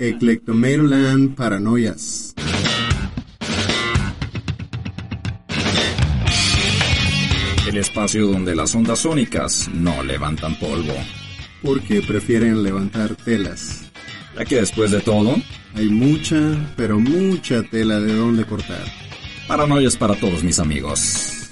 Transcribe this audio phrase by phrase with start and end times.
[0.00, 2.34] Eclectomatoland Paranoias.
[7.68, 10.94] El espacio donde las ondas sónicas no levantan polvo.
[11.62, 13.82] Porque prefieren levantar telas.
[14.38, 15.36] Ya que después de todo,
[15.74, 16.38] hay mucha,
[16.78, 18.86] pero mucha tela de donde cortar.
[19.46, 21.50] Paranoias para todos mis amigos.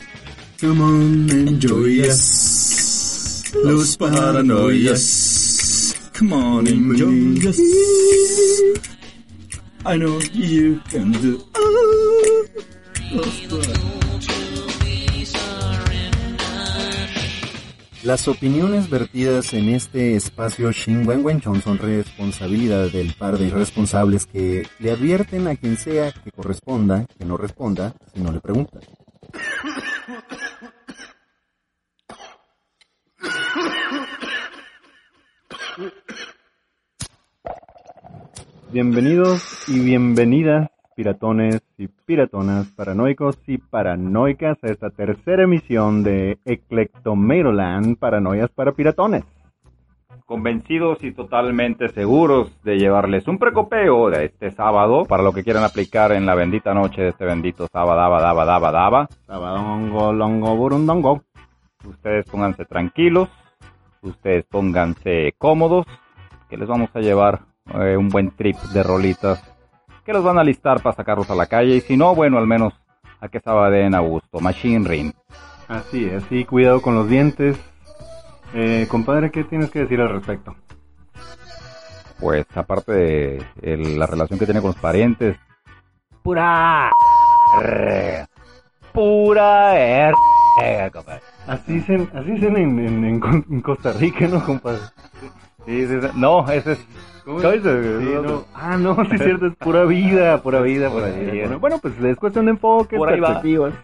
[0.58, 3.44] Come on, enjoy us.
[3.62, 5.37] Los paranoias.
[6.18, 7.60] Come on, enjoy us.
[9.86, 11.38] I know you can do.
[18.02, 24.90] Las opiniones vertidas en este espacio Shinwenwenchon son responsabilidad del par de irresponsables que le
[24.90, 28.80] advierten a quien sea que corresponda, que no responda, si no le pregunta.
[38.72, 47.96] Bienvenidos y bienvenidas, piratones y piratonas, paranoicos y paranoicas, a esta tercera emisión de Eclectomatoland,
[47.96, 49.24] Paranoias para Piratones.
[50.26, 55.64] Convencidos y totalmente seguros de llevarles un precopeo de este sábado para lo que quieran
[55.64, 59.08] aplicar en la bendita noche de este bendito sábado, daba, daba, daba, daba.
[59.26, 61.22] Sabadongo, longo, burundongo.
[61.86, 63.30] Ustedes pónganse tranquilos,
[64.02, 65.86] ustedes pónganse cómodos,
[66.48, 67.40] que les vamos a llevar
[67.74, 69.42] eh, un buen trip de rolitas
[70.04, 72.46] que los van a listar para sacarlos a la calle y si no, bueno, al
[72.46, 72.72] menos
[73.20, 74.40] a que sabaden a gusto.
[74.40, 75.12] Machine Ring.
[75.68, 77.58] Así es, sí, cuidado con los dientes.
[78.54, 80.56] Eh, compadre, ¿qué tienes que decir al respecto?
[82.18, 85.36] Pues aparte de el- la relación que tiene con los parientes,
[86.22, 86.90] Pura.
[88.92, 90.10] Pura
[90.92, 91.20] Compadre.
[91.46, 94.80] Así dicen, así dicen en, en- en Co- en Costa Rica, ¿no, compadre?
[95.66, 96.08] sí, sí, sí.
[96.14, 96.78] no, ese es
[97.24, 97.62] ¿Cómo ¿Cómo es?
[97.62, 97.98] dice?
[98.00, 98.44] Sí, no.
[98.54, 101.30] Ah, no, sí es cierto, es pura vida, pura vida, pura vida.
[101.30, 101.42] vida.
[101.44, 103.74] Bueno, Bueno, pues es cuestión de enfoque, Por perspectivas.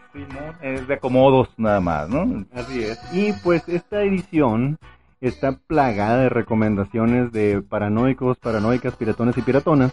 [0.62, 2.44] Es de acomodos nada más, ¿no?
[2.54, 2.98] Así es.
[3.12, 4.78] Y pues esta edición
[5.20, 9.92] está plagada de recomendaciones de paranoicos, paranoicas, piratones y piratonas.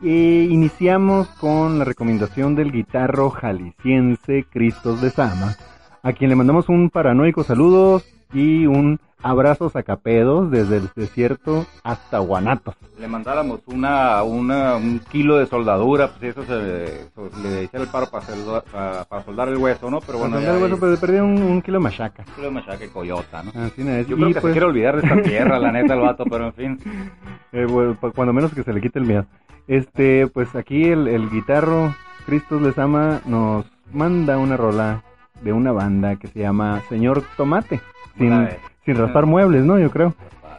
[0.00, 5.56] E iniciamos con la recomendación del guitarro jalisciense Cristos de Sama,
[6.04, 12.18] a quien le mandamos un paranoico saludos y un abrazo sacapedos desde el desierto hasta
[12.18, 12.74] Guanatos.
[12.98, 17.90] Le mandáramos una, una, un kilo de soldadura, pues eso se, so- le hiciera el
[17.90, 20.00] paro para, soldar- para, para soldar el hueso, ¿no?
[20.02, 22.22] Pero bueno, ya bueno, ahí- pero perdí un, un kilo de machaca.
[22.34, 23.50] kilo de machaca y coyota, ¿no?
[23.62, 24.06] Así es.
[24.08, 26.24] Yo Y, creo que se pues, quiere olvidar de esta tierra, la neta, el vato,
[26.28, 26.78] pero en fin.
[27.56, 29.26] Eh, bueno, cuando menos que se le quite el miedo.
[29.68, 31.94] Este, pues aquí el, el guitarro
[32.26, 35.04] Cristos les ama nos manda una rola
[35.44, 37.80] de una banda que se llama Señor Tomate.
[38.18, 38.48] Sin,
[38.84, 39.78] sin raspar muebles, ¿no?
[39.78, 40.14] Yo creo.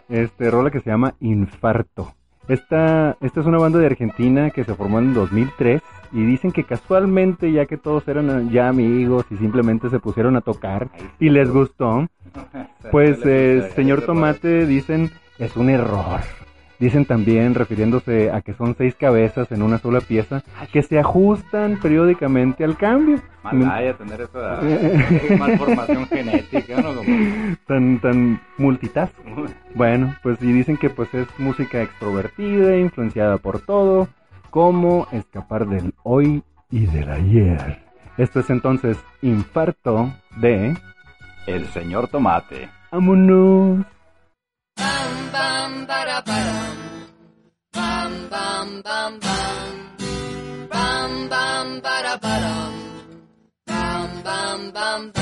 [0.10, 2.14] Este, rola que se llama Infarto.
[2.48, 5.82] Esta, esta es una banda de Argentina que se formó en 2003
[6.12, 10.42] y dicen que casualmente, ya que todos eran ya amigos y simplemente se pusieron a
[10.42, 12.08] tocar y les gustó,
[12.92, 15.10] pues, eh, señor Tomate, dicen,
[15.40, 16.22] es un error.
[16.80, 20.44] Dicen también, refiriéndose a que son seis cabezas en una sola pieza,
[20.74, 23.22] que se ajustan periódicamente al cambio.
[23.44, 24.60] Malaya tener esa
[25.40, 26.94] malformación genética, ¿no?
[26.96, 29.14] Como- Tan, tan multitask.
[29.74, 34.08] Bueno, pues y dicen que pues es música extrovertida, influenciada por todo,
[34.50, 37.80] como escapar del hoy y del ayer.
[38.18, 40.76] Esto es entonces Infarto de...
[41.48, 42.70] El señor Tomate.
[42.92, 43.86] ¡Vámonos!
[44.78, 46.45] Bam bam para param.
[48.76, 50.70] Bam bam bam bam.
[50.70, 52.74] Bam bam para param.
[53.68, 55.15] Bam bam bam bam.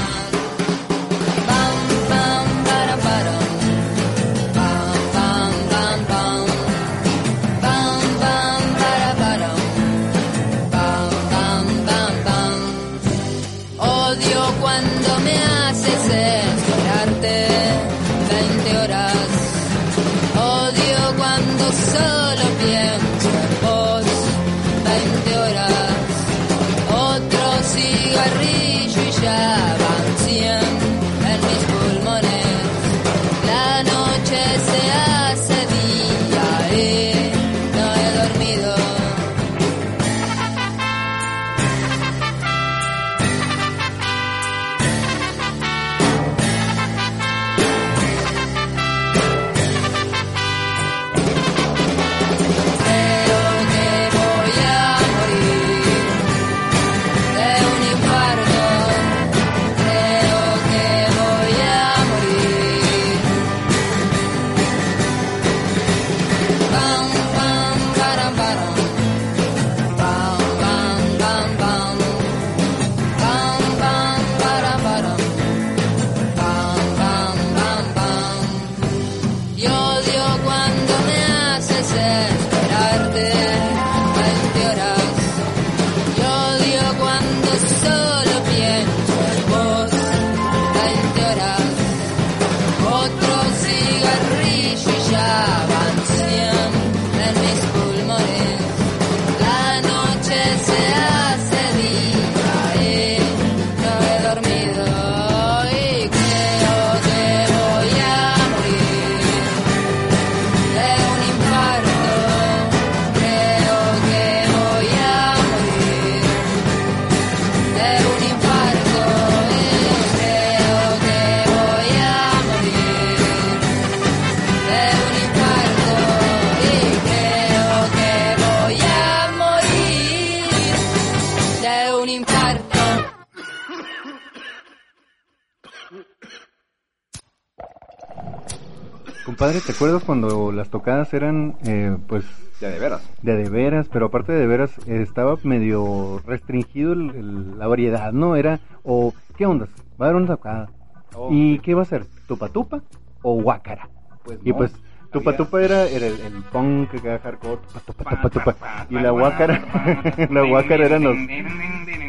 [139.61, 142.26] ¿Te acuerdas cuando las tocadas eran, eh, pues,
[142.61, 143.02] Ya de veras.
[143.22, 148.11] de de veras, pero aparte de de veras, estaba medio restringido el- el- la variedad,
[148.14, 148.35] ¿no?
[148.35, 149.70] Era, o, ¿qué ondas?
[150.02, 150.70] Va a haber una tocada.
[151.16, 151.29] Oh.
[151.32, 152.05] ¿Y qué va a ser?
[152.28, 152.82] ¿Tupa tupa
[153.22, 153.90] o guácara?
[154.23, 154.73] Pues Y no, pues,
[155.13, 158.85] tupa tupa era, era el, el punk que era hardcore, tupa tupa tupa tupa.
[158.89, 159.61] Y la guácara,
[160.29, 161.15] la guácara eran los,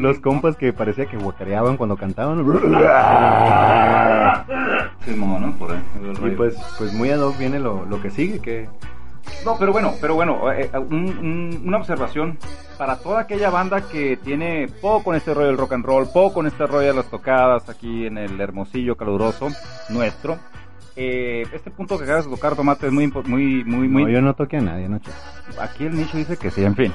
[0.00, 2.44] los compas que parecía que guacareaban cuando cantaban.
[5.04, 5.54] Sí, ¿no?
[5.58, 5.82] Por ahí,
[6.26, 8.68] Y pues, pues muy ad hoc viene lo, lo que sigue, que
[9.44, 12.38] No, pero bueno, pero bueno, eh, eh, un- un- una observación
[12.78, 16.34] para toda aquella banda que tiene poco con este rollo del rock and roll, poco
[16.34, 19.48] con este rollo de las tocadas aquí en el hermosillo caluroso
[19.90, 20.38] nuestro.
[20.96, 24.02] Eh, este punto que acabas de tocar, Tomate, es muy, muy, muy, muy.
[24.05, 25.14] no, yo no toqué a nadie, no chas.
[25.61, 26.93] Aquí el nicho dice que sí, en fin.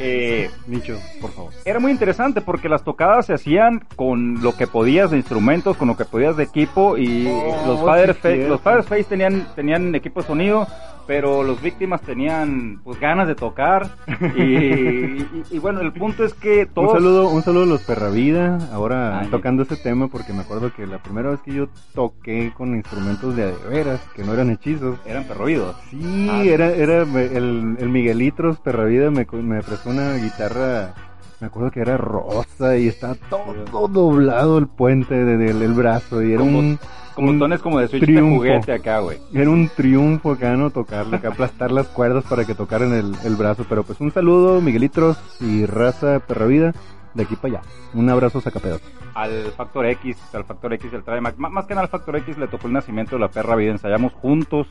[0.00, 1.52] Eh, Nicho, por favor.
[1.64, 5.88] era muy interesante porque las tocadas se hacían con lo que podías de instrumentos, con
[5.88, 8.48] lo que podías de equipo y Oh, los sí, Father Face, cierto.
[8.52, 10.68] los Father Face tenían tenían equipo de sonido,
[11.08, 13.88] pero los víctimas tenían pues ganas de tocar
[14.36, 17.82] y, y- y bueno, el punto es que todos Un saludo, un saludo a los
[17.82, 19.28] Perravida, ahora Ay.
[19.28, 23.34] tocando ese tema porque me acuerdo que la primera vez que yo toqué con instrumentos
[23.34, 24.98] de veras, que no eran hechizos.
[25.06, 25.74] eran perroídos.
[25.90, 26.42] Sí, Ah.
[26.44, 30.94] era, era el, el Miguelitros Perravida me, me prestó una guitarra,
[31.40, 36.22] me acuerdo que era rosa y estaba todo doblado el puente de- del el brazo
[36.22, 36.78] y era un,
[37.14, 38.42] Con un botones como de switch triunfo.
[38.42, 39.18] de juguete acá, güey.
[39.32, 40.70] Era un triunfo acá, ¿no?
[40.70, 43.64] Tocarle, acá aplastar las cuerdas para que tocaran el, el brazo.
[43.68, 46.72] Pero pues un saludo, Miguelitros y raza perravida,
[47.14, 47.68] de aquí para allá.
[47.94, 48.80] Un abrazo, sacapedos.
[49.14, 51.36] al Factor X, al Factor X del Trimax.
[51.38, 53.72] M- Más que nada al Factor X le tocó el nacimiento de la perra vida.
[53.72, 54.66] Ensayamos juntos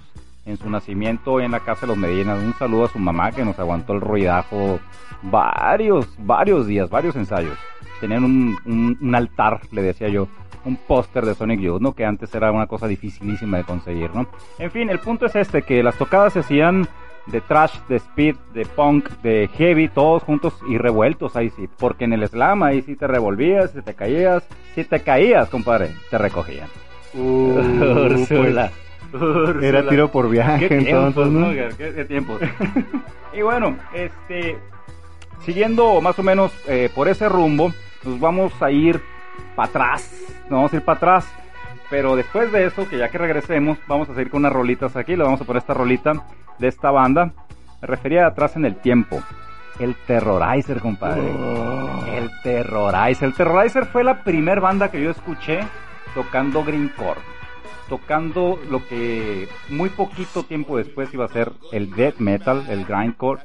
[0.47, 2.41] en su nacimiento en la casa de los Medinas.
[2.41, 4.79] Un saludo a su mamá que nos aguantó el ruidajo
[5.21, 7.57] varios, varios días, varios ensayos.
[7.99, 10.27] Tenían un, un, un altar, le decía yo,
[10.65, 11.93] un póster de Sonic Youth, ¿no?
[11.93, 14.27] Que antes era una cosa dificilísima de conseguir, ¿no?
[14.57, 16.87] En fin, el punto es este, que las tocadas se hacían
[17.27, 21.67] de trash, de speed, de punk, de heavy, todos juntos y revueltos ahí sí.
[21.77, 25.91] Porque en el slam ahí sí te revolvías, si te caías, si te caías, compadre,
[26.09, 26.69] te recogían.
[27.13, 28.71] Úrsula.
[28.71, 28.86] Pues,
[29.61, 31.39] Era tiro por viaje, Qué tiempos, entonces, ¿no?
[31.47, 31.53] ¿no?
[31.77, 32.41] Qué, qué- tiempos.
[33.33, 34.57] y bueno, este,
[35.41, 37.73] siguiendo más o menos eh, por ese rumbo,
[38.03, 39.01] nos vamos a ir
[39.55, 40.11] para atrás.
[40.43, 41.27] Nos vamos a ir para atrás.
[41.89, 45.15] Pero después de eso, que ya que regresemos, vamos a seguir con unas rolitas aquí.
[45.15, 46.13] Le vamos a poner esta rolita
[46.59, 47.31] de esta banda.
[47.81, 49.21] Me refería a atrás en el tiempo.
[49.79, 51.21] El Terrorizer, compadre.
[52.13, 53.27] El Terrorizer.
[53.29, 55.59] El Terrorizer fue la primer banda que yo escuché
[56.15, 57.19] tocando Greencore.
[57.89, 63.41] Tocando lo que muy poquito tiempo después iba a ser el death metal, el grindcore,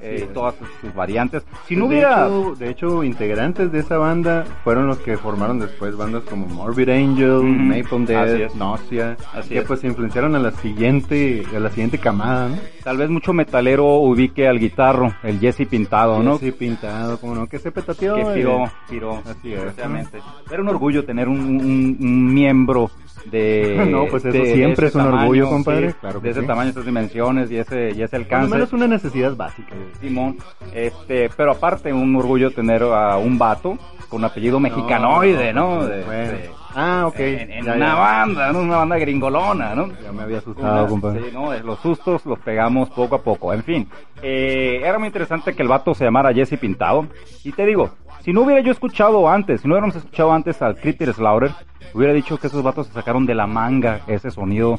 [0.00, 1.44] eh, todas sus, sus variantes.
[1.66, 2.26] Si no de, hubiera...
[2.26, 6.88] hecho, de hecho, integrantes de esa banda fueron los que formaron después bandas como Morbid
[6.90, 7.68] Angel.
[7.68, 8.54] Napalm Así Death, es.
[8.56, 9.64] Nausea, Así que es.
[9.64, 12.56] pues influenciaron a la siguiente, a la siguiente camada, ¿no?
[12.82, 16.38] Tal vez mucho metalero ubique al guitarro, el Jesse Pintado, ¿no?
[16.38, 18.14] Sí, pintado, como no, que se petateó.
[18.14, 18.34] que eh.
[18.34, 19.56] piró, piró, Así es.
[19.56, 20.18] desgraciadamente.
[20.50, 22.90] Era un orgullo tener un, un- un miembro
[23.30, 23.84] de...
[23.90, 26.30] No, pues eso de- de siempre ese es un tamaño, orgullo, compadre, sí, claro de
[26.30, 26.46] ese sí.
[26.46, 28.50] tamaño, esas dimensiones y ese, y ese alcance.
[28.52, 29.74] menos una necesidad básica.
[30.00, 30.36] Simón,
[30.74, 33.78] este, pero aparte un orgullo tener a un vato
[34.08, 35.84] con apellido mexicanoide, ¿no?
[35.84, 36.32] De- Bueno.
[36.32, 37.18] de- Ah, ok.
[37.20, 37.94] En, en Ya, una ya.
[37.94, 38.60] banda, ¿no?
[38.60, 39.88] Una banda gringolona, ¿no?
[40.02, 41.22] Ya me había asustado, Una- compadre.
[41.22, 43.54] sí, no, los sustos los pegamos poco a poco.
[43.54, 43.88] En fin,
[44.22, 47.06] eh, era muy interesante que el vato se llamara Jesse Pintado.
[47.44, 47.90] Y te digo,
[48.22, 51.52] si no hubiera yo escuchado antes, si no hubiéramos escuchado antes al Cryptid Slaughter,
[51.94, 54.78] hubiera dicho que esos vatos se sacaron de la manga ese sonido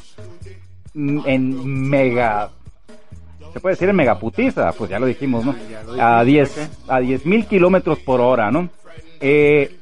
[0.94, 2.50] mm, en mega...
[3.52, 5.54] Se puede decir en megaputiza, pues ya lo dijimos, ¿no?
[6.00, 8.68] A 10 a 10 mil kilómetros por hora, ¿no?
[9.20, 9.76] Eh,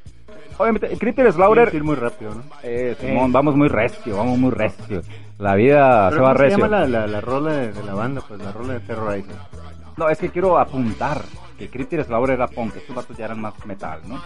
[0.59, 1.75] obviamente, Cryptid Slaughter...
[1.75, 2.43] Ir muy rápido, ¿no?
[2.63, 5.03] Eh, Simón, vamos muy recio, vamos muy recio.
[5.39, 6.59] La vida se Pero va ¿cómo se recio.
[6.65, 8.23] llama la, la, la rola de, de la banda?
[8.27, 9.37] Pues la rola de Terrorizer.
[9.97, 11.23] No, es que quiero apuntar
[11.57, 14.23] que Cryptid Slaughter era punk, estos vatos ya eran más metal, ¿no?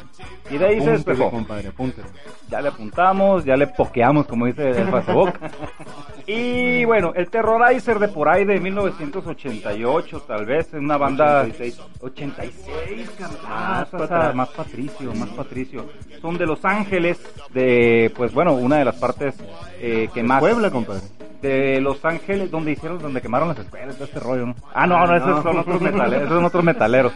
[0.51, 1.31] Y de ahí se despegó.
[1.31, 2.09] compadre, apúntele.
[2.49, 5.33] Ya le apuntamos, ya le pokeamos, como dice el Facebook.
[6.27, 11.43] y bueno, el Terrorizer de por ahí de 1988, tal vez, en una banda...
[11.43, 11.81] 86.
[12.01, 13.43] 86, carnal.
[13.43, 14.35] Más Más, pa' atrás.
[14.35, 15.87] más Patricio, más Patricio.
[16.21, 17.21] Son de Los Ángeles,
[17.53, 19.35] de, pues bueno, una de las partes
[19.81, 20.41] eh, que más...
[20.41, 21.03] Puebla, compadre.
[21.41, 24.55] de Los Ángeles, donde hicieron, donde quemaron las escuelas, todo este rollo, ¿no?
[24.75, 27.13] Ah, no, no, esos son otros metaleros, esos son otros metaleros.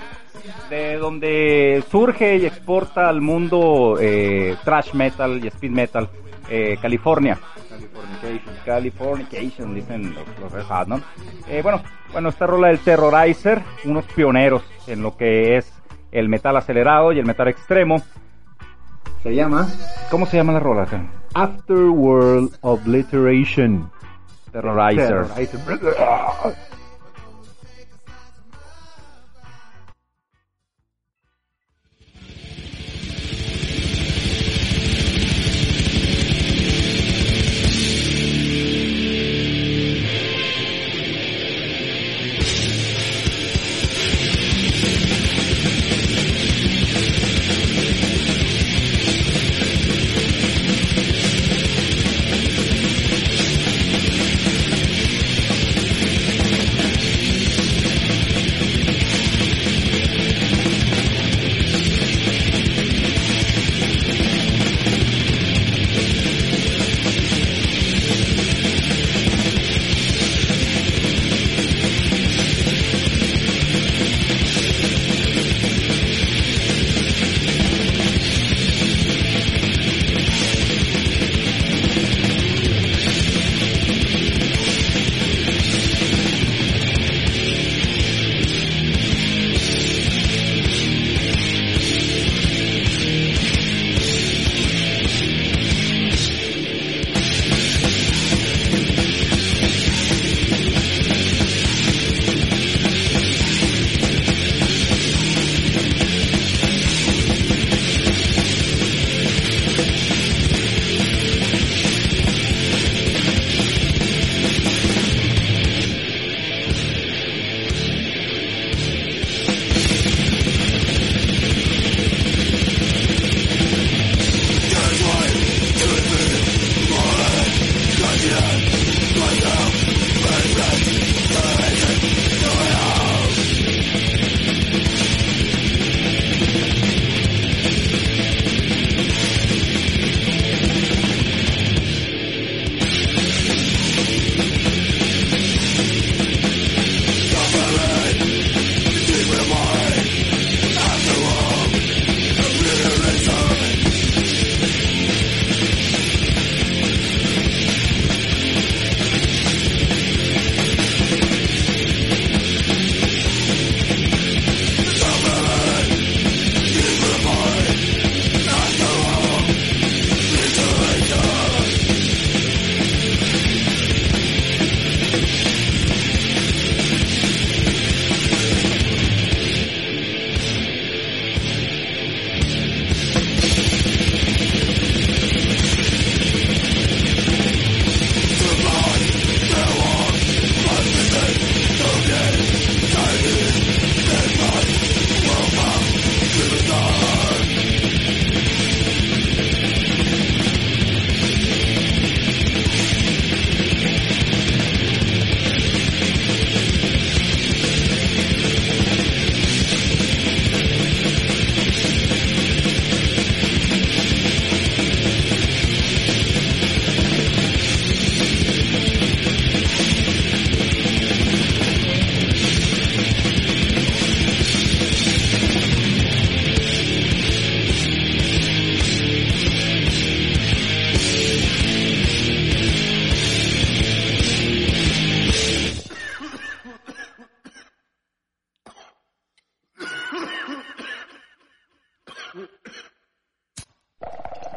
[0.71, 6.09] De donde surge y exporta al mundo eh, thrash metal y speed metal,
[6.49, 7.39] eh, California.
[7.69, 8.55] Californication.
[8.65, 11.01] Californication, dicen los, los ¿no?
[11.49, 15.73] Eh, bueno, bueno, esta rola del Terrorizer, unos pioneros en lo que es
[16.13, 18.03] el metal acelerado y el metal extremo.
[19.23, 19.67] Se llama
[20.11, 20.87] ¿Cómo se llama la rola?
[21.35, 23.91] Afterworld Obliteration.
[24.53, 25.27] Terrorizer.
[25.27, 26.57] Terrorizer.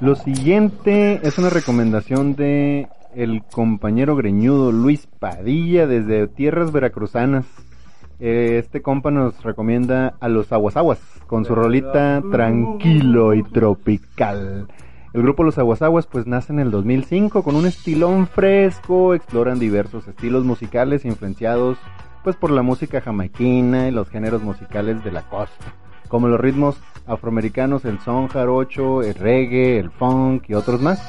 [0.08, 7.46] Lo siguiente es una recomendación de el compañero greñudo Luis Padilla desde tierras veracruzanas.
[8.22, 14.70] Eh, Este compa nos recomienda a los Aguasaguas con su rolita Tranquilo y Tropical.
[15.12, 20.08] El grupo Los Aguasaguas pues nace en el 2005 con un estilón fresco, exploran diversos
[20.08, 21.78] estilos musicales influenciados
[22.24, 25.66] pues por la música jamaiquina y los géneros musicales de la costa,
[26.08, 31.00] como los ritmos afroamericanos, el son jarocho, el reggae, el funk y otros más.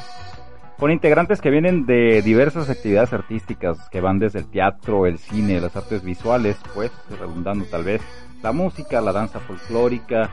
[0.79, 5.61] Con integrantes que vienen de diversas actividades artísticas, que van desde el teatro, el cine,
[5.61, 8.01] las artes visuales, pues, redundando tal vez,
[8.43, 10.31] la música, la danza folclórica,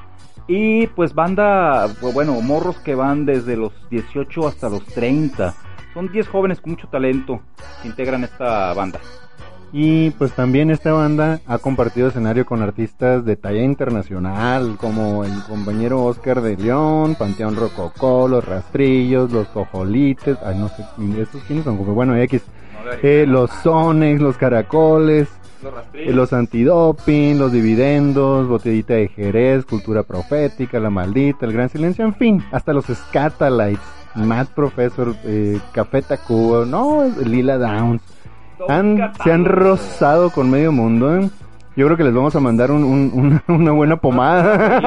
[0.47, 5.55] y pues banda, bueno, morros que van desde los 18 hasta los 30.
[5.93, 7.41] Son 10 jóvenes con mucho talento
[7.81, 8.99] que integran esta banda.
[9.77, 15.33] Y pues también esta banda ha compartido escenario con artistas de talla internacional, como el
[15.49, 20.85] compañero Oscar de León, Panteón Rococó, Los Rastrillos, Los Cojolites, ay no sé,
[21.21, 21.93] ¿estos quiénes son?
[21.93, 22.41] Bueno, X,
[23.03, 25.27] eh, Los Sonex, Los Caracoles,
[25.93, 32.05] eh, Los Antidoping, Los Dividendos, Botellita de Jerez, Cultura Profética, La Maldita, El Gran Silencio,
[32.05, 33.83] en fin, hasta los Scatalites,
[34.15, 38.14] Mad Professor, eh, Café Tacuba, no, Lila Downs.
[38.69, 41.15] Han, se han rozado con medio mundo.
[41.17, 41.29] ¿eh?
[41.75, 44.79] Yo creo que les vamos a mandar un- un- una, una buena pomada.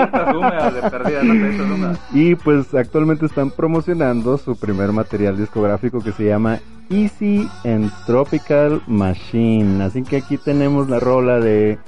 [2.13, 6.59] Y pues actualmente están promocionando su primer material discográfico que se llama
[6.91, 9.85] Easy and Tropical Machine.
[9.85, 11.79] Así que aquí tenemos la rola de,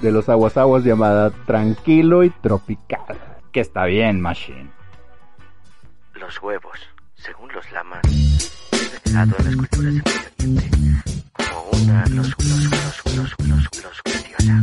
[0.00, 3.18] de los aguas aguas llamada Tranquilo y Tropical.
[3.52, 4.70] Que está bien, Machine.
[6.14, 6.78] Los huevos,
[7.14, 8.00] según los lamas,
[9.04, 9.94] venerado en las culturas
[10.38, 14.54] del Medio Oriente como una los los los los los los preciosa.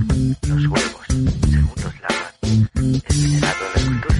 [0.48, 2.52] Los huevos, según los lamas, es
[2.84, 3.56] en las
[3.86, 4.15] culturas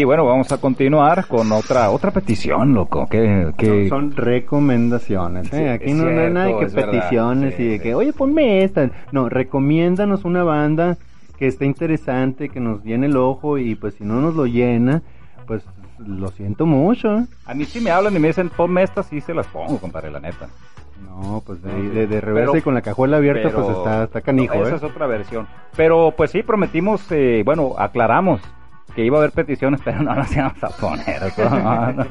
[0.00, 3.06] Y bueno, vamos a continuar con otra otra petición, loco.
[3.06, 3.86] Que, que...
[3.90, 5.58] Son, son recomendaciones, ¿eh?
[5.58, 7.82] Sí, Aquí no, no hay nada que peticiones Sí, y de sí.
[7.82, 8.88] que, oye, ponme esta.
[9.12, 10.96] No, recomiéndanos una banda
[11.38, 15.02] que esté interesante, que nos llene el ojo y pues si no nos lo llena,
[15.46, 15.64] pues
[15.98, 17.26] lo siento mucho.
[17.44, 20.10] A mí sí me hablan y me dicen, ponme estas, sí se las pongo, compadre,
[20.10, 20.48] la neta.
[21.04, 23.76] No, pues de, No, de, de reversa Pero- y con la cajuela abierta, Pero- pues
[23.76, 24.76] está, está canijo, Esa ¿eh?
[24.76, 25.46] es otra versión.
[25.76, 28.40] Pero pues sí, prometimos, eh, bueno, aclaramos
[29.00, 31.22] que iba a haber peticiones, pero no las íbamos a poner.
[31.38, 31.92] ¿no?
[31.92, 32.06] No.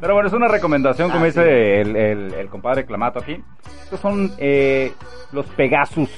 [0.00, 3.42] Pero bueno, es una recomendación, como dice el, el- el compadre Clamato aquí.
[3.82, 4.92] Estos son eh,
[5.32, 6.10] los Pegasus.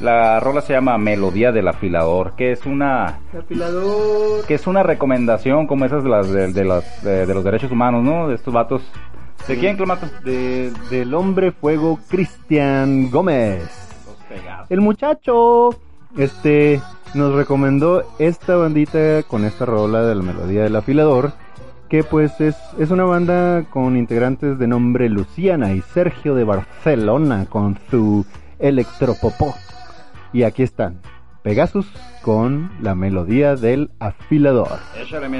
[0.00, 4.44] La rola se llama Melodía del Afilador, que es una Afilador.
[4.46, 7.72] que es una recomendación como esas de las de, de las de, de los derechos
[7.72, 8.28] humanos, ¿no?
[8.28, 8.82] De estos vatos.
[9.48, 9.60] ¿De Sí.
[9.60, 10.06] quién, Clamato?
[10.24, 13.62] De, del hombre fuego Cristian Gómez.
[14.06, 14.70] Los Pegasus.
[14.70, 15.70] El muchacho,
[16.18, 16.82] este,
[17.16, 21.32] nos recomendó esta bandita con esta rola de la melodía del afilador,
[21.88, 27.46] que pues es, es una banda con integrantes de nombre Luciana y Sergio de Barcelona
[27.48, 28.26] con su
[28.58, 29.54] electropopó.
[30.32, 31.00] Y aquí están,
[31.42, 31.86] Pegasus
[32.22, 34.78] con la melodía del afilador.
[35.00, 35.38] Échale mi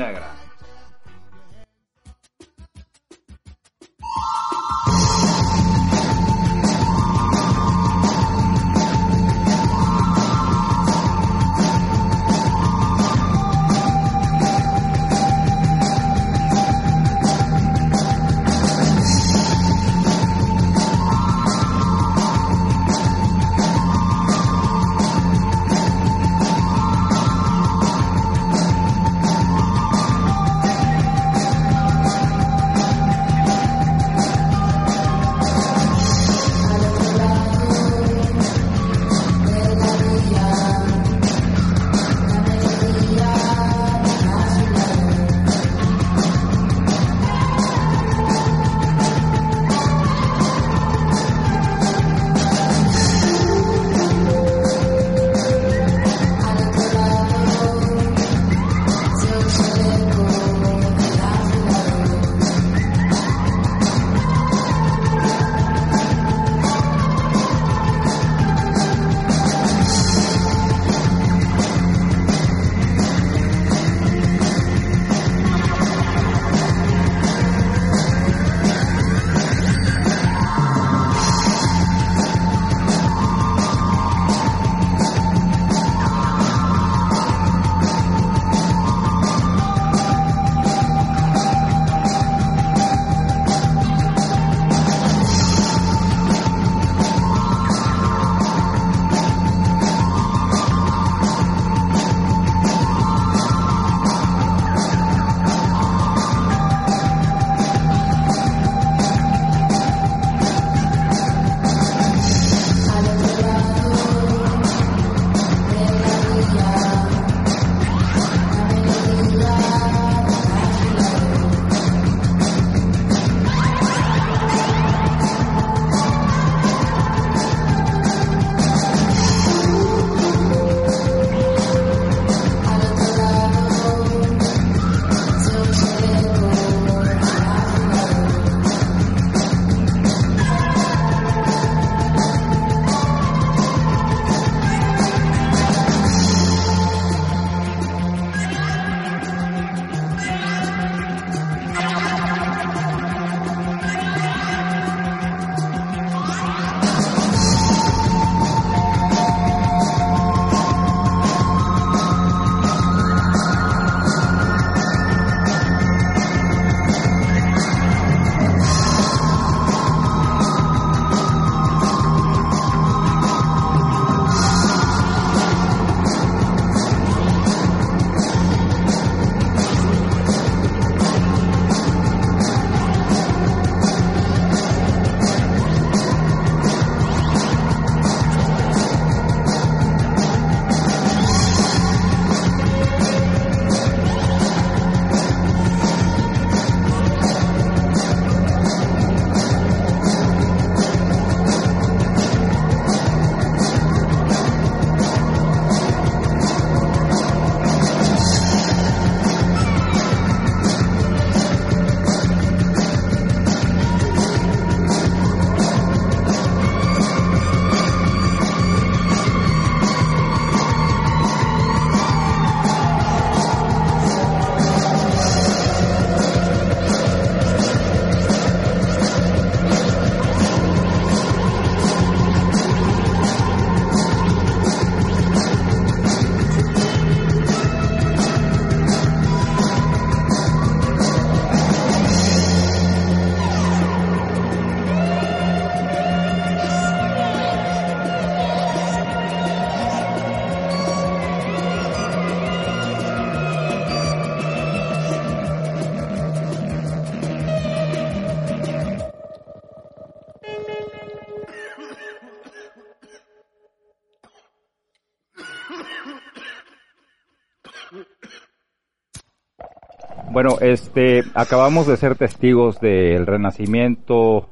[270.47, 274.49] Bueno, este, acabamos de ser testigos del renacimiento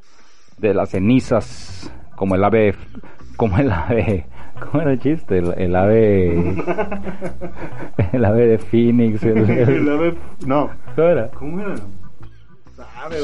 [0.59, 2.75] de las cenizas, como el ave,
[3.37, 4.27] como el ave,
[4.59, 5.39] ¿cómo era el chiste?
[5.39, 6.57] El, el ave,
[8.13, 11.29] el ave de Phoenix, el, el- El ave- no, ¿cómo era?
[11.29, 11.75] ¿cómo era?
[12.75, 13.17] Sabe.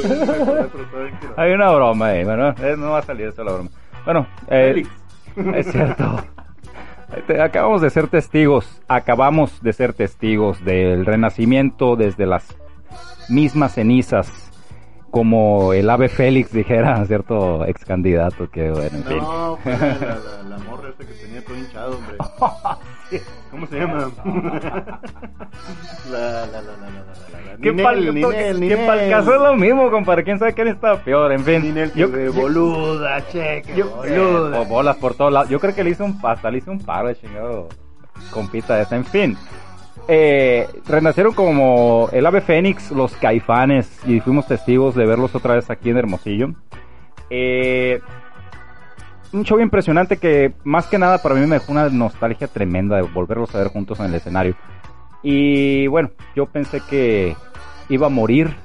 [1.36, 3.70] Hay una broma ahí, bueno, eh, no va a salir eso la broma.
[4.04, 4.84] Bueno, eh,
[5.56, 6.22] es cierto.
[7.42, 12.56] Acabamos de ser testigos, acabamos de ser testigos del renacimiento desde las
[13.30, 14.30] mismas cenizas,
[15.10, 19.16] como el ave Félix dijera cierto ex candidato que bueno, en fin.
[19.18, 22.16] No, fue la, la, la, morra esta que tenía todo hinchado, hombre.
[23.50, 24.08] ¿Cómo se llama?
[26.10, 27.56] la, la, la, la, la, la, la, la.
[27.60, 28.86] ¿Qué Ninel, pal, Ninel, que Ninel.
[28.86, 30.22] pa'l caso es lo mismo, compadre.
[30.24, 31.32] ¿Quién sabe quién está peor?
[31.32, 31.60] En fin.
[31.62, 34.62] Ninel, yo, que de boluda, che, que Yo, boluda.
[34.62, 35.48] eh, bolas por todos lados.
[35.48, 37.68] Yo creo que le hice un hasta le hice un paro de chingado
[38.32, 38.94] compita esta.
[38.96, 39.36] En fin.
[40.08, 45.70] Eh, renacieron como el ave fénix, los caifanes, y fuimos testigos de verlos otra vez
[45.70, 46.54] aquí en Hermosillo.
[47.28, 48.00] Eh,
[49.32, 53.02] un show impresionante que más que nada para mí me dejó una nostalgia tremenda de
[53.02, 54.56] volverlos a ver juntos en el escenario.
[55.22, 57.36] Y bueno, yo pensé que
[57.88, 58.56] iba a morir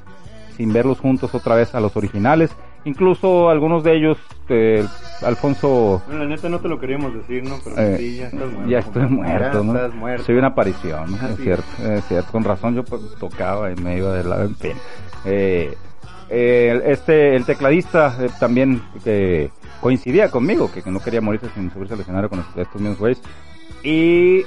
[0.55, 2.55] sin verlos juntos otra vez a los originales.
[2.85, 4.17] Incluso algunos de ellos,
[4.47, 4.85] eh,
[5.23, 7.55] Alfonso, Bueno, la neta no te lo queríamos decir, ¿no?
[7.63, 8.69] Pero Eh, sí, ya estás muerto.
[8.69, 9.75] ya estoy muerto, Ya ¿no?
[9.75, 10.23] estás muerto.
[10.25, 11.17] Soy una aparición, ¿no?
[11.17, 12.31] Así es cierto, es cierto.
[12.31, 14.73] Con razón yo pues, tocaba y me iba de lado, en fin.
[15.25, 15.75] Eh,
[16.29, 19.49] eh, este, el tecladista eh, también que
[19.81, 23.21] coincidía conmigo, que, que no quería morirse sin subirse al escenario con estos, mismos güeyes.
[23.83, 24.43] Y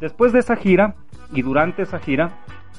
[0.00, 0.94] después de esa gira,
[1.32, 2.30] y durante esa gira,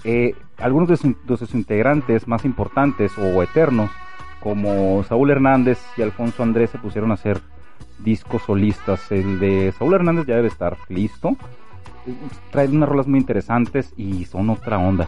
[0.03, 0.97] eh, algunos de
[1.37, 3.89] sus integrantes más importantes o eternos,
[4.43, 7.39] como Saúl Hernández y Alfonso Andrés, se pusieron a hacer
[7.99, 9.09] discos solistas.
[9.09, 11.37] El de Saúl Hernández ya debe estar listo.
[12.51, 15.07] Traen unas rolas muy interesantes y son otra onda.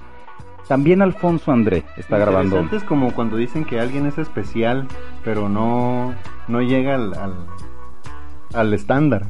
[0.70, 2.66] También Alfonso André está grabando.
[2.72, 4.88] Es como cuando dicen que alguien es especial,
[5.26, 6.16] pero no,
[6.48, 7.36] no llega al, al,
[8.54, 9.28] al estándar.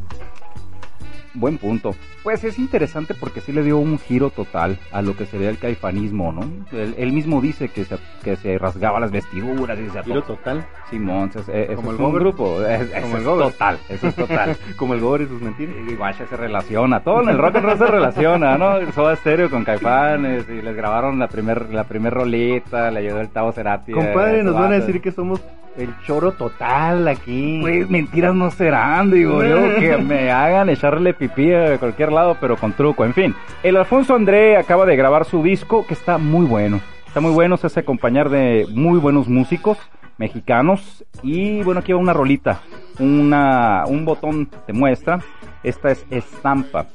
[1.34, 1.96] Buen punto.
[2.26, 5.60] Pues es interesante porque sí le dio un giro total a lo que sería el
[5.60, 6.42] caifanismo, ¿no?
[6.78, 10.66] Él, él mismo dice que se, que se rasgaba las vestiduras y se Giro total.
[10.90, 12.62] Simón, ese, ese Como es el un grupo.
[12.66, 14.58] es- Eso Como el es total, eso es total.
[14.76, 15.76] Como el Gober y sus mentiras.
[15.88, 18.92] Y guacha se relaciona, todo en el rock and roll se relaciona, ¿no?
[18.94, 23.30] Soda Stereo con Caifanes y les grabaron la primer, la primer rolita, le ayudó el
[23.30, 23.92] Tavo Cerati.
[23.92, 25.42] Compadre, eh, nos su van a decir que somos
[25.78, 27.60] el choro total aquí.
[27.62, 32.58] Pues mentiras no serán, digo yo, que me hagan echarle pipí a cualquier lado, pero
[32.58, 33.06] con truco.
[33.06, 36.80] En fin, el Alfonso André acaba de grabar su disco que está muy bueno.
[37.08, 39.78] Está muy bueno, se hace acompañar de muy buenos músicos
[40.18, 41.06] mexicanos.
[41.24, 42.62] Y bueno, aquí va una rolita,
[43.00, 45.20] una, un botón de muestra.
[45.64, 46.88] Esta es Estampa.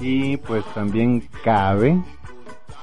[0.00, 2.00] Y pues también cabe.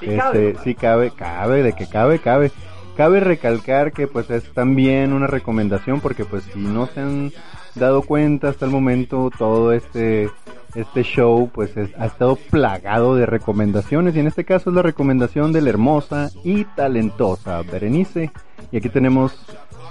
[0.00, 0.56] Sí este, cabe.
[0.62, 2.50] sí cabe, cabe, de que cabe, cabe.
[2.96, 7.32] Cabe recalcar que pues es también una recomendación porque pues si no se han
[7.74, 10.30] dado cuenta hasta el momento todo este
[10.74, 14.82] este show pues es- ha estado plagado de recomendaciones y en este caso es la
[14.82, 18.30] recomendación de la hermosa y talentosa Berenice
[18.72, 19.34] y aquí tenemos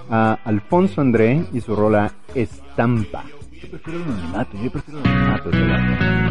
[0.09, 3.23] a Alfonso André y su rola Estampa.
[3.61, 6.24] Yo prefiero el anonimato, yo prefiero el anonimato.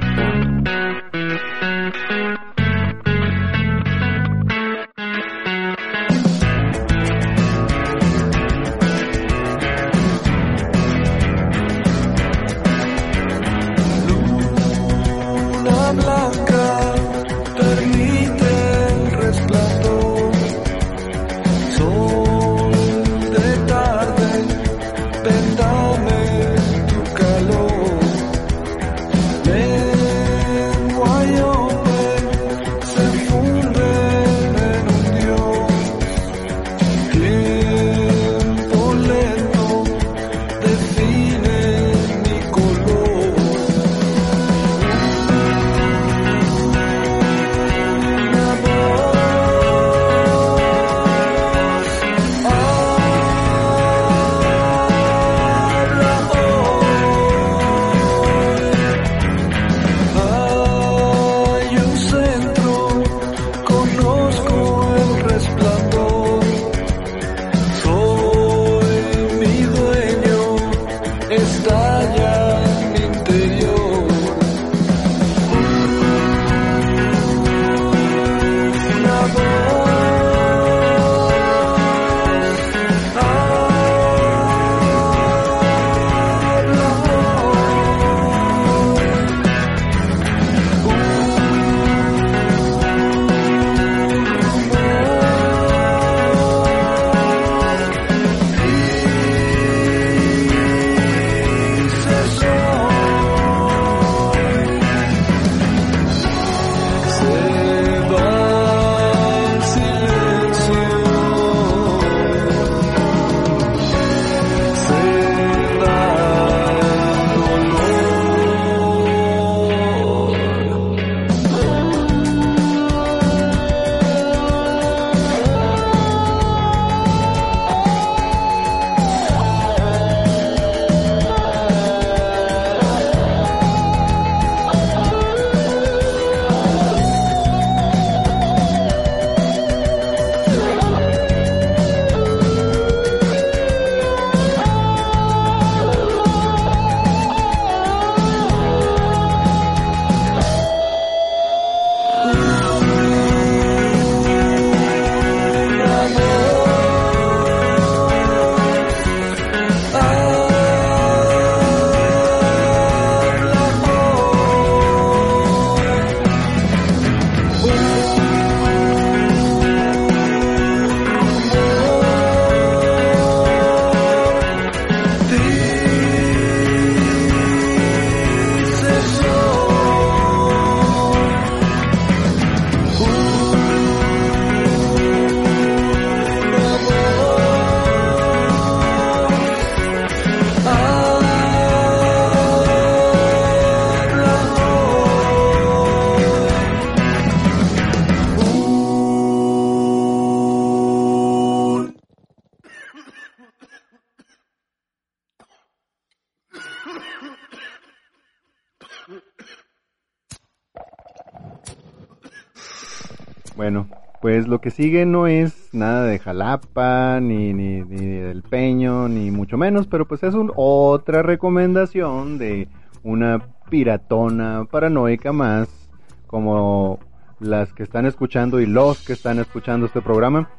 [214.44, 219.30] Pues lo que sigue no es nada de Jalapa, ni, ni, ni del Peño, ni
[219.30, 222.68] mucho menos, pero pues es un, otra recomendación de
[223.02, 223.40] una
[223.70, 225.88] piratona paranoica más,
[226.26, 226.98] como
[227.40, 230.50] las que están escuchando y los que están escuchando este programa.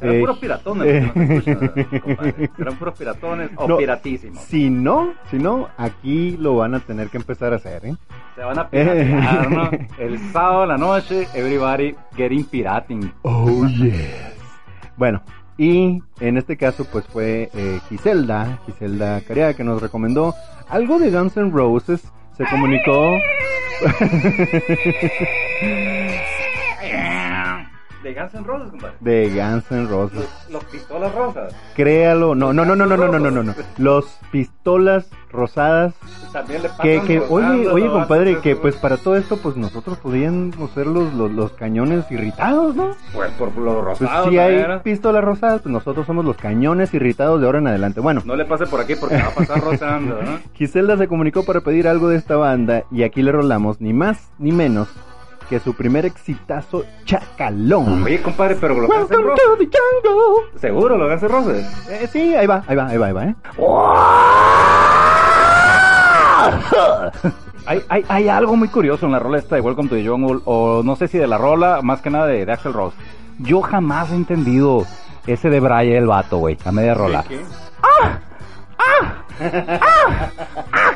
[0.00, 1.12] Eran Eh, puros piratones.
[2.02, 2.50] compadre.
[2.58, 3.76] Eran puros piratones o No.
[3.78, 4.42] piratísimos.
[4.44, 7.96] Si no, si no, aquí lo van a tener que empezar a hacer, ¿eh?
[8.36, 9.70] Se van a piratear, ¿no?
[9.98, 13.12] El sábado a la noche, everybody getting pirating.
[13.22, 14.34] Oh, yes.
[14.96, 15.22] Bueno,
[15.56, 20.34] y en este caso, pues fue eh, Giselda, Giselda Carea, que nos recomendó
[20.68, 22.02] algo de Guns N' Roses.
[22.36, 23.16] Se comunicó.
[28.02, 28.94] De Guns N' Roses, compadre.
[29.00, 30.18] de Guns N' Roses.
[30.18, 31.54] Los, los pistolas rosas.
[31.74, 33.54] Créalo, no, no, no, no, no, no, no, no, no, no.
[33.78, 35.94] Los pistolas rosadas.
[36.32, 39.98] También le pasan Que, que, oye, oye, compadre, que pues para todo esto, pues nosotros
[39.98, 42.90] podíamos ser los, los, los cañones irritados, ¿no?
[43.12, 44.28] Pues por lo Pues rosado.
[44.30, 44.82] si hay ¿verdad?
[44.82, 48.00] pistolas rosadas, pues nosotros somos los cañones irritados de ahora en adelante.
[48.00, 50.38] Bueno, No le pase por aquí porque va a pasar rozando, ¿no?
[50.54, 54.30] Giselda se comunicó para pedir algo de esta banda y aquí le rolamos ni más
[54.38, 54.88] ni menos
[55.48, 58.02] que su primer exitazo Chacalón.
[58.02, 60.58] Oye, compadre, pero lo Welcome to the jungle.
[60.60, 61.88] Seguro lo que hace Roses.
[61.88, 63.34] Eh, sí, ahí va, ahí va, ahí va, ahí va, ¿eh?
[67.66, 70.40] Hay, hay, hay algo muy curioso en la rola esta de Welcome to the Jungle,
[70.44, 72.96] o no sé si de la rola, más que nada de, de Axel Rose.
[73.38, 74.84] Yo jamás he entendido
[75.26, 77.24] ese de Brian el vato, güey, a media rola.
[77.82, 78.18] ¡Ah!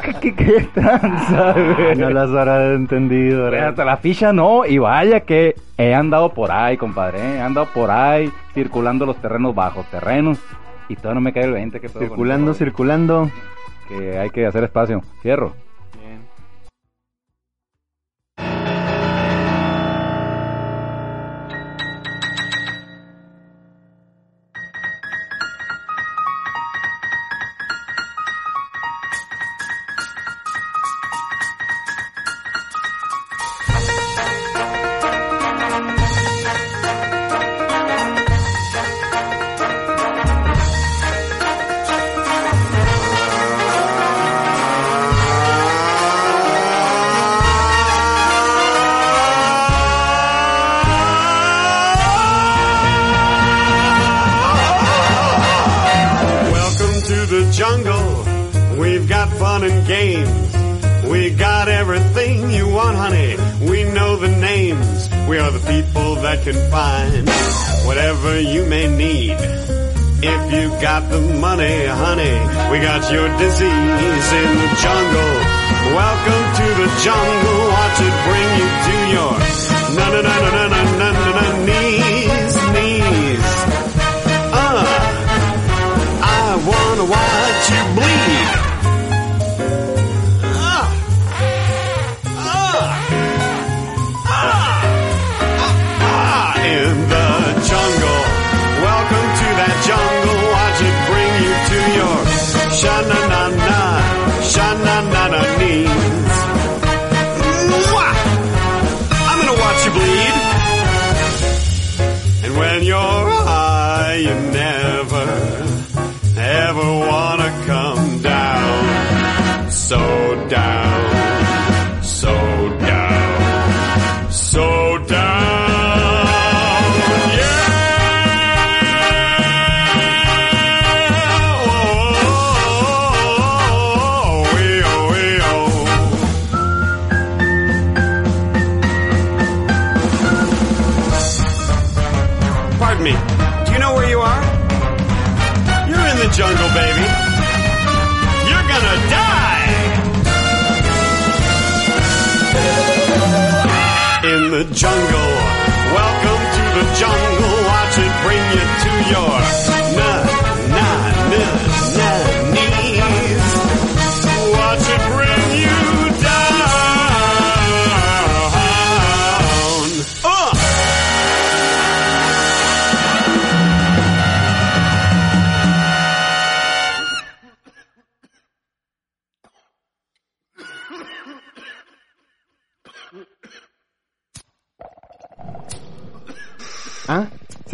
[0.03, 1.97] ¿Qué, qué, qué tranza, güey?
[1.97, 3.47] No las habrá entendido.
[3.49, 7.91] Hasta la ficha no, y vaya que he andado por ahí, compadre, he andado por
[7.91, 10.39] ahí circulando los terrenos bajos, terrenos,
[10.89, 13.31] y todavía no me cae el 20 que Circulando, circulando.
[13.89, 15.03] que hay que hacer espacio.
[15.23, 15.53] Cierro.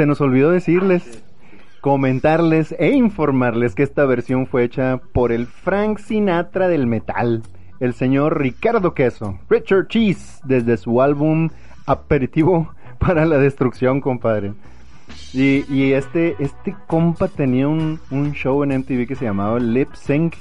[0.09, 1.23] Nos olvidó decirles,
[1.81, 7.43] comentarles e informarles que esta versión fue hecha por el Frank Sinatra del metal,
[7.79, 11.51] el señor Ricardo Queso, Richard Cheese, desde su álbum
[11.87, 14.55] Aperitivo para la destrucción, compadre.
[15.33, 19.95] Y, y este, este compa tenía un, un show en MTV que se llamaba Lip
[19.95, 20.35] Sync.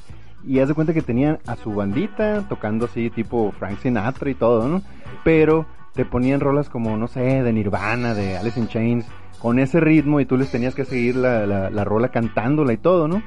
[0.46, 4.34] Y haz de cuenta que tenía a su bandita tocando así, tipo Frank Sinatra y
[4.34, 4.82] todo, ¿no?
[5.26, 9.06] Pero te ponían rolas como, no sé, de Nirvana, de Alice in Chains,
[9.40, 12.78] con ese ritmo y tú les tenías que seguir la, la, la rola cantándola y
[12.78, 13.22] todo, ¿no?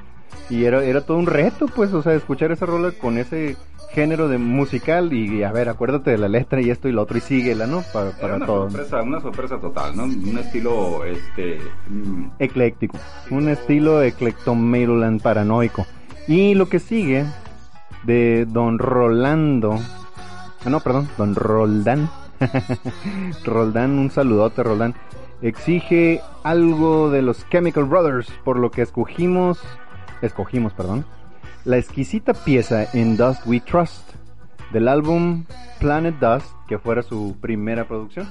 [0.49, 3.57] Y era, era todo un reto, pues, o sea, escuchar esa rola con ese
[3.93, 7.17] género de musical y, a ver, acuérdate de la letra y esto y lo otro
[7.17, 7.83] y síguela, ¿no?
[7.93, 8.69] Para, Era para una todo.
[8.69, 10.03] sorpresa, una sorpresa total, ¿no?
[10.05, 11.59] Un estilo, este,
[11.89, 12.97] mm, Ecléctico.
[13.29, 15.85] Un estilo eclectomerulan paranoico.
[16.27, 17.25] Y lo que sigue
[18.03, 19.73] de Don Rolando.
[20.65, 22.09] ah, No, perdón, Don Roldán.
[23.45, 24.95] Roldán, un saludote, Roldán.
[25.41, 29.59] Exige algo de los Chemical Brothers, por lo que escogimos,
[30.21, 31.05] escogimos, perdón,
[31.65, 34.07] la exquisita pieza en Dust We Trust
[34.71, 35.45] del álbum
[35.79, 38.27] Planet Dust, que fuera su primera producción.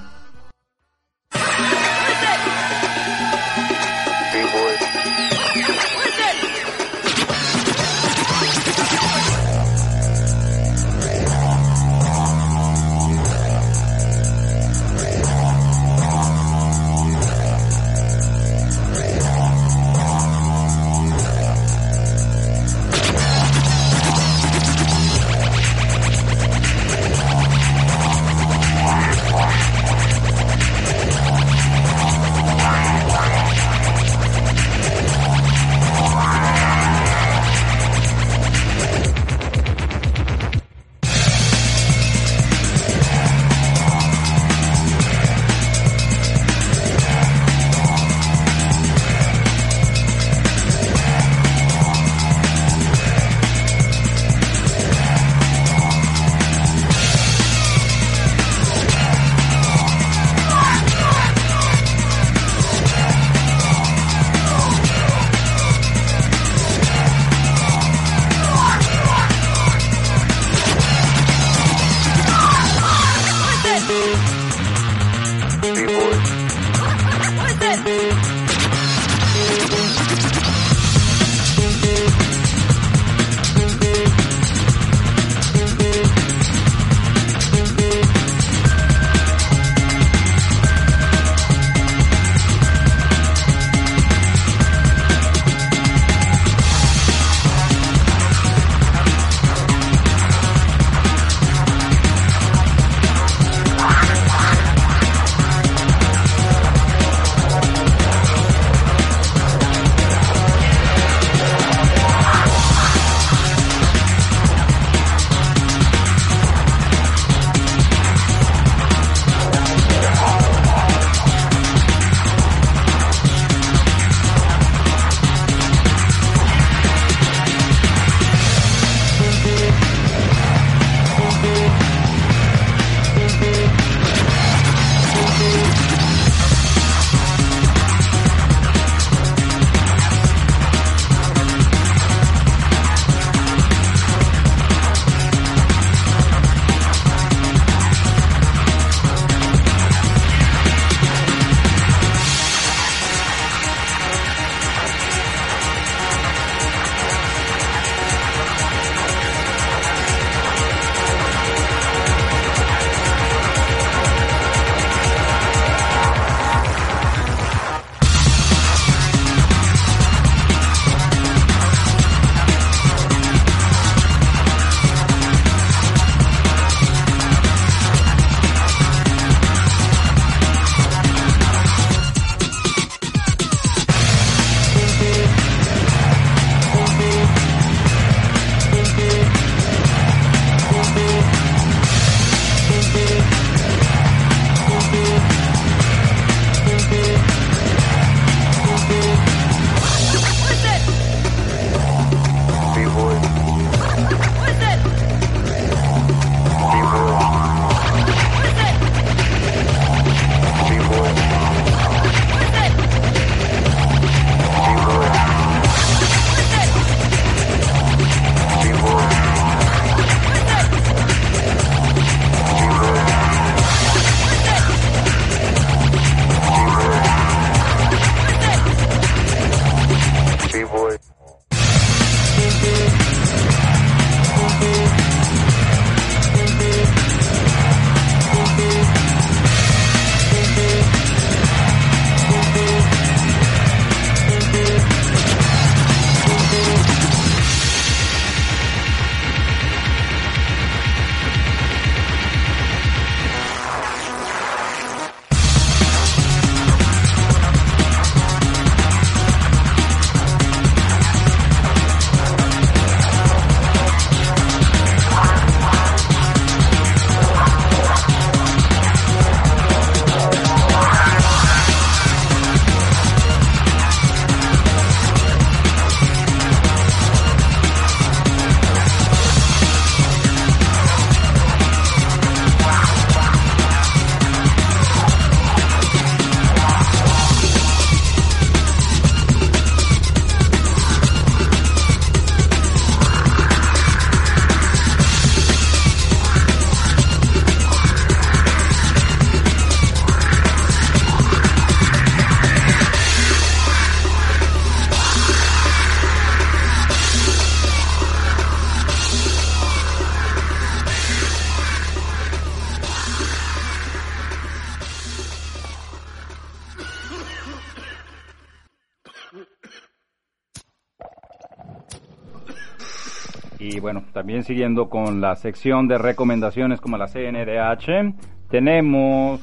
[324.20, 328.12] También siguiendo con la sección de recomendaciones como la CNDH,
[328.50, 329.40] tenemos...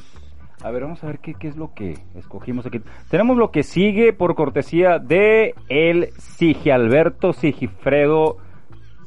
[0.61, 2.79] A ver, vamos a ver qué, qué es lo que escogimos aquí.
[3.09, 8.37] Tenemos lo que sigue por cortesía de el Sigialberto Sigifredo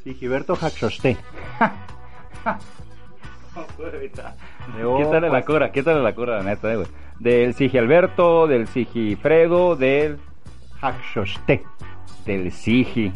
[0.03, 1.17] Sigiberto Haxoste.
[4.97, 6.89] Quítale la cura, quítale la cura, la neta, eh, güey.
[7.21, 10.19] Del Sigialberto, del Sigifredo, del
[10.81, 11.63] Haxoste.
[12.27, 13.13] del Sigi,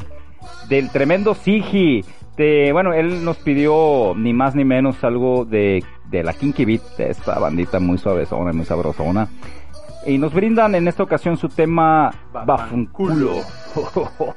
[0.69, 2.05] del tremendo Sigi.
[2.37, 6.83] De, bueno, él nos pidió ni más ni menos algo de, de la Kinky Beat,
[6.99, 9.29] de esta bandita muy suavezona, muy sabrosona.
[10.07, 13.37] Y nos brindan en esta ocasión su tema Bafunculo.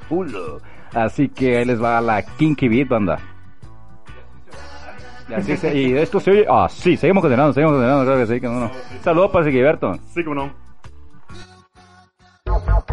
[0.07, 0.61] Culo.
[0.93, 3.19] Así que ahí les va la Kinky Beat, banda.
[5.29, 6.45] Y, así se- y esto se oye.
[6.49, 8.71] Ah, sí, seguimos condenando, seguimos condenando, claro que sí, que no, no.
[9.01, 9.93] Saludos para Sigiberto.
[10.13, 10.66] Sí, como no.
[12.47, 12.87] Ya a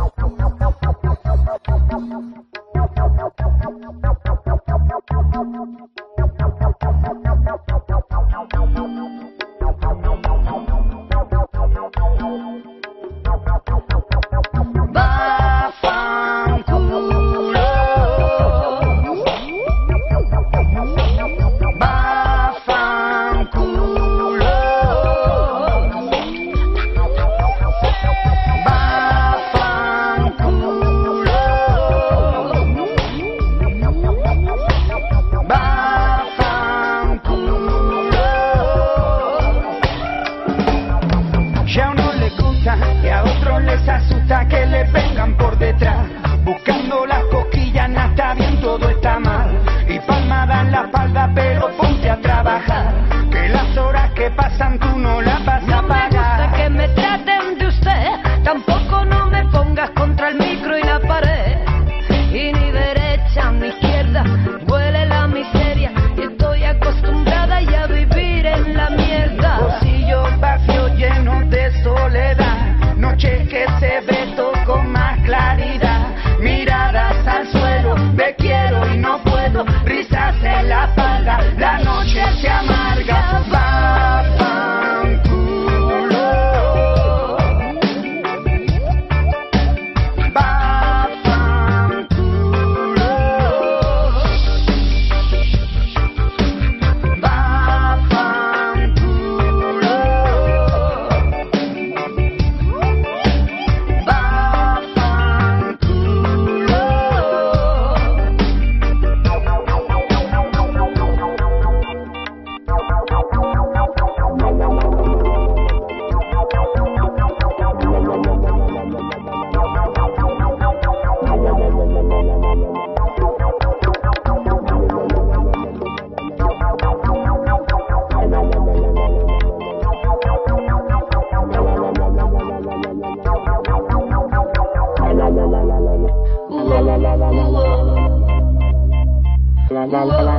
[140.05, 140.34] Y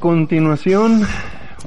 [0.00, 1.02] continuación,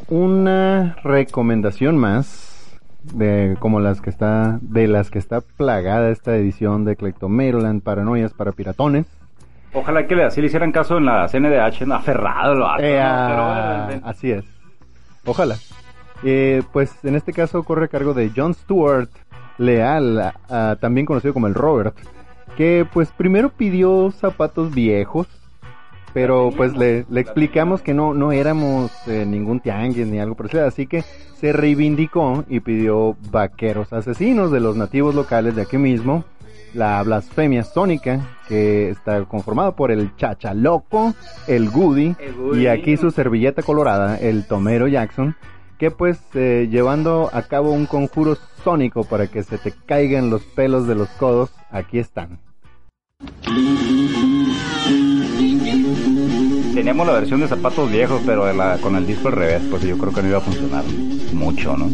[0.09, 2.79] una recomendación más
[3.13, 8.33] de como las que está de las que está plagada esta edición de Clectomeroland Paranoias
[8.33, 9.05] para Piratones.
[9.73, 13.87] Ojalá que le, así le hicieran caso en la CNDH, aferrado el vato, Eh, ¿no?
[13.87, 14.45] Pero así es.
[15.25, 15.55] Ojalá.
[16.23, 19.09] Eh, pues en este caso corre a cargo de John Stewart
[19.57, 21.95] Leal, a- a- también conocido como el Robert,
[22.55, 25.27] que pues primero pidió zapatos viejos
[26.13, 30.45] pero pues le, le explicamos que no, no éramos eh, ningún tianguis ni algo por
[30.47, 31.03] eso, así que
[31.43, 36.23] se reivindicó y pidió vaqueros asesinos de los nativos locales de aquí mismo,
[36.73, 41.13] la blasfemia sónica, que está conformado por el chachaloco,
[41.47, 42.61] el Goody, El Goody.
[42.61, 45.35] y aquí su servilleta colorada, el Tomero Jackson,
[45.77, 50.43] que pues eh, llevando a cabo un conjuro sónico para que se te caigan los
[50.43, 52.39] pelos de los codos, aquí están.
[56.73, 58.45] Teníamos la versión de zapatos viejos, pero
[58.81, 60.83] con el disco al revés, pues yo creo que no iba a funcionar
[61.33, 61.89] mucho, ¿no?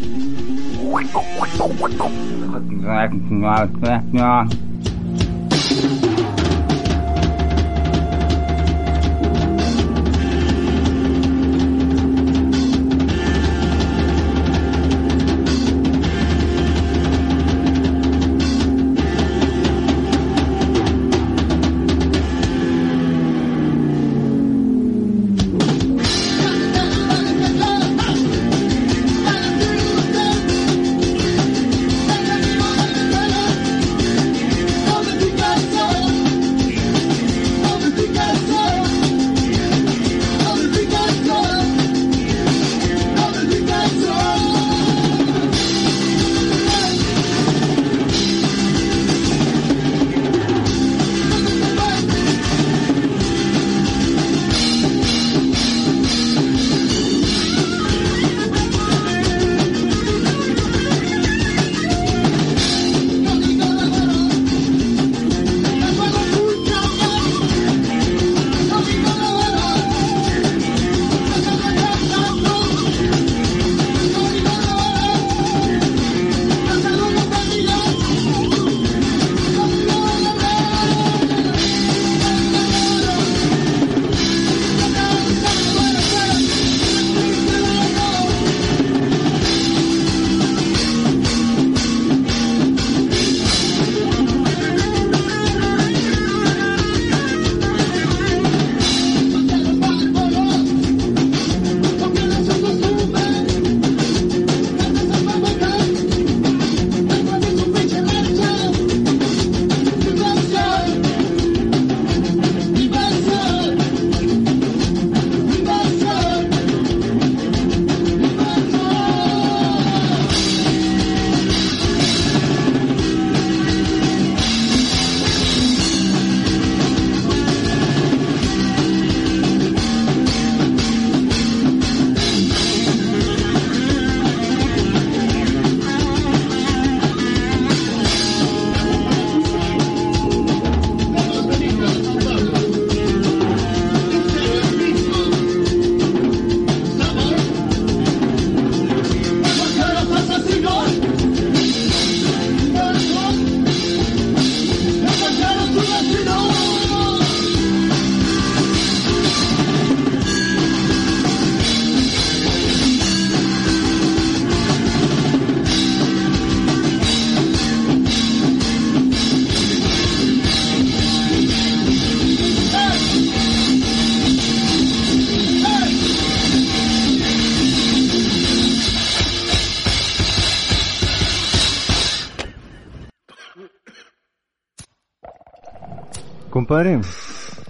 [186.70, 187.00] Compadre,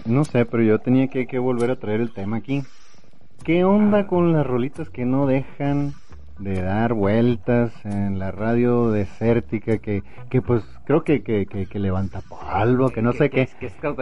[0.04, 2.62] no sé, pero yo tenía que, que volver a traer el tema aquí.
[3.42, 5.94] ¿Qué onda con las rolitas que no dejan
[6.38, 11.78] de dar vueltas en la radio desértica que, que pues creo que, que, que, que
[11.78, 13.48] levanta polvo, que no sé qué.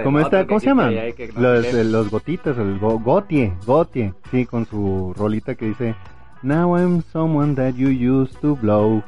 [0.03, 0.93] ¿Cómo, está, ¿Cómo se llaman?
[1.37, 5.95] Los, los gotitas, el go- gotie, gotie, sí, con su rolita que dice
[6.43, 9.05] Now I'm someone that you used to blow.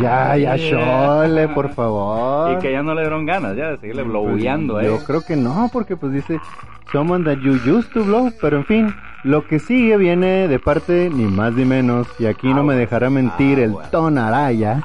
[0.00, 2.52] Ya, ya, chole, por favor.
[2.52, 4.88] Y que ya no le dieron ganas ya de seguirle bloweando, Pues, ¿eh?
[4.88, 6.40] Yo creo que no, porque pues dice
[6.92, 11.10] Someone that you used to blow, pero en fin, lo que sigue viene de parte
[11.10, 14.82] ni más ni menos, y aquí no me dejará mentir el Tonaraya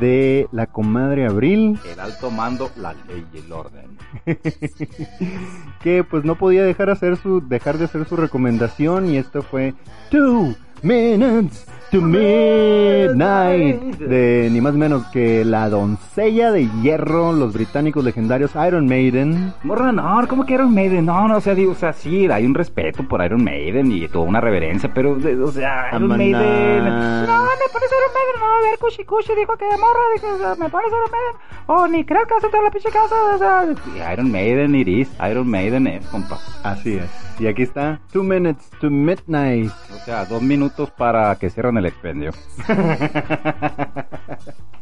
[0.00, 3.98] de la comadre Abril, El alto mando, la ley y el orden.
[5.82, 9.74] que pues no podía dejar hacer su dejar de hacer su recomendación y esto fue
[10.10, 18.02] Two Minutes to Midnight de ni más menos que la doncella de hierro, los británicos
[18.02, 19.52] legendarios Iron Maiden.
[19.62, 21.04] Morra, no, ¿cómo que Iron Maiden?
[21.04, 24.08] No, no, o sea, digo, o sea, sí, hay un respeto por Iron Maiden y
[24.08, 26.08] toda una reverencia, pero, o sea, Iron.
[26.08, 26.84] Maiden...
[26.84, 30.38] No, me pones Iron Maiden, no, a ver, Cushi Cushi dijo que morra, dijo, o
[30.38, 31.36] sea, me pones Iron Maiden,
[31.66, 34.12] oh, ni creo que vas a entrar a la pinche casa, o sea...
[34.14, 36.38] Iron Maiden it is, Iron Maiden es, compa.
[36.62, 37.10] Así es.
[37.38, 39.70] Y aquí está Two Minutes to Midnight.
[39.92, 42.32] O sea, dos minutos para que cierren el expendio.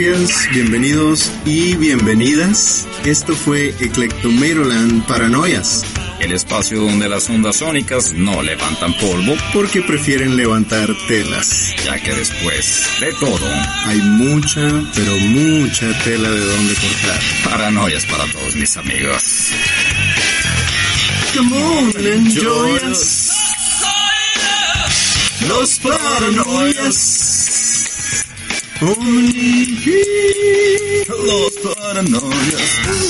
[0.00, 2.88] Gracias, bienvenidos y bienvenidas.
[3.04, 5.84] Esto fue Eclectomeroland Paranoias,
[6.20, 11.74] El espacio donde las ondas sónicas no levantan polvo, porque prefieren levantar telas.
[11.84, 13.46] ya que después de todo,
[13.84, 17.20] Hay mucha, pero mucha tela de donde cortar.
[17.44, 19.50] paranoias para todos mis amigos.
[21.36, 23.32] Come on, enjoy us.
[25.46, 27.29] Los paranoias.
[28.82, 31.04] Only here.
[31.08, 33.09] Los paranoias.